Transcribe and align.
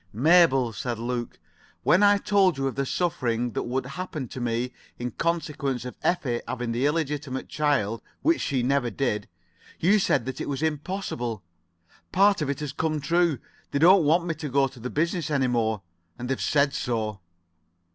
"Mabel," 0.13 0.73
said 0.73 0.97
Luke, 0.97 1.37
"when 1.83 2.01
I 2.01 2.17
told 2.17 2.57
you 2.57 2.65
of 2.65 2.73
the 2.73 2.87
suffering 2.87 3.51
that 3.51 3.65
would 3.67 3.85
happen 3.85 4.27
to 4.29 4.41
me 4.41 4.73
in 4.97 5.11
consequence 5.11 5.85
of 5.85 5.93
Effie 6.01 6.41
having 6.47 6.71
the 6.71 6.87
illegitimate 6.87 7.47
child, 7.49 8.01
which 8.23 8.41
she 8.41 8.63
never 8.63 8.89
did, 8.89 9.27
you 9.79 9.99
said 9.99 10.25
that 10.25 10.41
it 10.41 10.49
was 10.49 10.63
all 10.63 10.69
impossible. 10.69 11.43
Part 12.11 12.41
of 12.41 12.49
it 12.49 12.61
has 12.61 12.73
come 12.73 12.99
true. 12.99 13.37
They 13.69 13.77
don't 13.77 14.03
want 14.03 14.25
me 14.25 14.33
to 14.33 14.49
go 14.49 14.67
to 14.69 14.79
the 14.79 14.89
business 14.89 15.29
any 15.29 15.45
more, 15.45 15.83
and 16.17 16.27
they've 16.29 16.41
said 16.41 16.73
so." 16.73 17.19